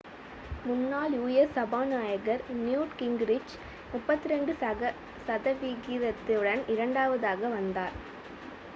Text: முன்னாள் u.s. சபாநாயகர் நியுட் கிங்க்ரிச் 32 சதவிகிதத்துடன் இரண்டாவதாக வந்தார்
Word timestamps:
முன்னாள் 0.61 1.15
u.s. 1.17 1.49
சபாநாயகர் 1.53 2.41
நியுட் 2.59 2.95
கிங்க்ரிச் 2.97 3.53
32 3.91 4.57
சதவிகிதத்துடன் 5.27 6.63
இரண்டாவதாக 6.67 7.51
வந்தார் 7.51 7.95